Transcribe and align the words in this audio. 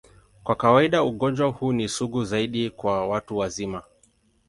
Kwa 0.43 0.55
kawaida, 0.55 1.03
ugonjwa 1.03 1.47
huu 1.49 1.73
ni 1.73 1.89
sugu 1.89 2.23
zaidi 2.25 2.69
kwa 2.69 3.07
watu 3.07 3.37
wazima. 3.37 3.83